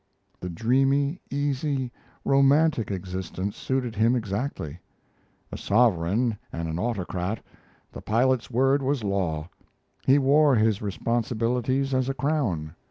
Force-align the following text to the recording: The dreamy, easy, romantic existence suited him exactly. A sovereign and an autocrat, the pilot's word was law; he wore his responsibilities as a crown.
The 0.39 0.49
dreamy, 0.49 1.21
easy, 1.29 1.91
romantic 2.25 2.89
existence 2.89 3.55
suited 3.55 3.95
him 3.95 4.15
exactly. 4.15 4.79
A 5.51 5.57
sovereign 5.59 6.39
and 6.51 6.67
an 6.67 6.79
autocrat, 6.79 7.39
the 7.91 8.01
pilot's 8.01 8.49
word 8.49 8.81
was 8.81 9.03
law; 9.03 9.47
he 10.07 10.17
wore 10.17 10.55
his 10.55 10.81
responsibilities 10.81 11.93
as 11.93 12.09
a 12.09 12.15
crown. 12.15 12.73